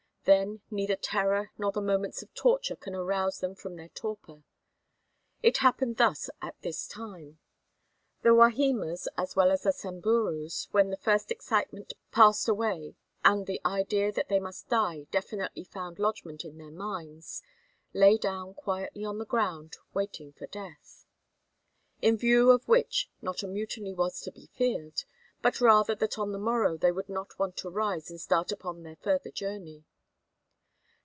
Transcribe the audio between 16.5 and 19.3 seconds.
their minds, lay down quietly on the